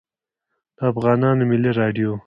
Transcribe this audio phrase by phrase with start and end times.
[0.77, 2.11] د افغانستان ملی رادیو